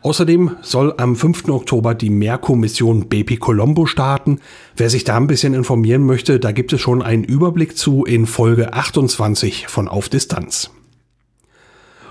Außerdem 0.02 0.56
soll 0.62 0.94
am 0.96 1.14
5. 1.14 1.48
Oktober 1.48 1.94
die 1.94 2.10
Merkur-Mission 2.10 3.08
Baby 3.08 3.36
Colombo 3.36 3.86
starten. 3.86 4.40
Wer 4.76 4.90
sich 4.90 5.04
da 5.04 5.16
ein 5.16 5.28
bisschen 5.28 5.54
informieren 5.54 6.04
möchte, 6.04 6.40
da 6.40 6.50
gibt 6.50 6.72
es 6.72 6.80
schon 6.80 7.02
einen 7.02 7.22
Überblick 7.24 7.76
zu 7.76 8.04
in 8.04 8.26
Folge 8.26 8.72
28 8.72 9.68
von 9.68 9.86
Auf 9.86 10.08
Distanz. 10.08 10.70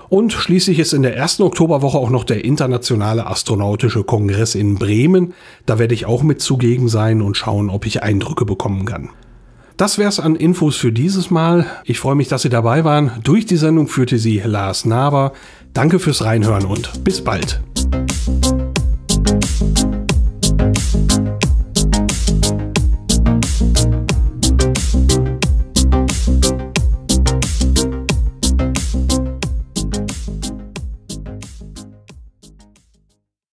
Und 0.08 0.32
schließlich 0.32 0.78
ist 0.78 0.94
in 0.94 1.02
der 1.02 1.16
ersten 1.16 1.42
Oktoberwoche 1.42 1.98
auch 1.98 2.08
noch 2.08 2.24
der 2.24 2.44
Internationale 2.46 3.26
Astronautische 3.26 4.04
Kongress 4.04 4.54
in 4.54 4.76
Bremen. 4.76 5.34
Da 5.66 5.78
werde 5.78 5.92
ich 5.92 6.06
auch 6.06 6.22
mit 6.22 6.40
zugegen 6.40 6.88
sein 6.88 7.20
und 7.20 7.36
schauen, 7.36 7.68
ob 7.68 7.84
ich 7.84 8.02
Eindrücke 8.02 8.46
bekommen 8.46 8.86
kann. 8.86 9.10
Das 9.78 9.96
wär's 9.96 10.18
an 10.18 10.34
Infos 10.34 10.76
für 10.76 10.90
dieses 10.90 11.30
Mal. 11.30 11.64
Ich 11.84 12.00
freue 12.00 12.16
mich, 12.16 12.26
dass 12.26 12.42
Sie 12.42 12.48
dabei 12.48 12.82
waren. 12.82 13.12
Durch 13.22 13.46
die 13.46 13.56
Sendung 13.56 13.86
führte 13.86 14.18
Sie 14.18 14.42
Lars 14.44 14.84
Naber. 14.84 15.32
Danke 15.72 16.00
fürs 16.00 16.24
Reinhören 16.24 16.64
und 16.64 17.04
bis 17.04 17.22
bald. 17.22 17.60